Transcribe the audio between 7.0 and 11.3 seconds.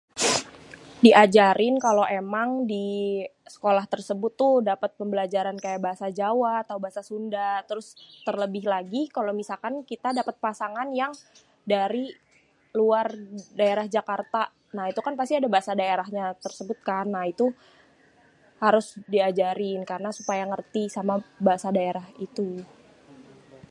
Sunda. Terus terlebih lagi kalo misalkan kita dapet pasangan yang